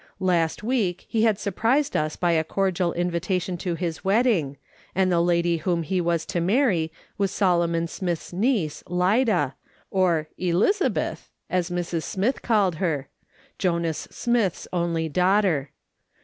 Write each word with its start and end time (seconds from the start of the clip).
Last 0.19 0.63
week 0.63 1.05
he 1.09 1.25
had 1.25 1.37
surprised 1.37 1.95
us 1.95 2.15
by 2.15 2.31
a 2.31 2.43
cordial 2.43 2.91
invitation 2.93 3.55
to 3.57 3.75
his 3.75 4.03
wedding, 4.03 4.57
and 4.95 5.11
the 5.11 5.21
lady 5.21 5.57
whom 5.57 5.83
he 5.83 6.01
was 6.01 6.25
to 6.25 6.41
marry 6.41 6.91
was 7.19 7.29
Solomon 7.29 7.87
Smith's 7.87 8.33
niece, 8.33 8.83
Lida, 8.87 9.53
or 9.91 10.27
"Elizabeth," 10.39 11.29
as 11.51 11.69
Mrs. 11.69 12.01
Smith 12.01 12.41
called 12.41 12.77
her— 12.77 13.09
Jonas 13.59 14.07
Smith's 14.09 14.67
only 14.73 15.07
daughter. 15.07 15.69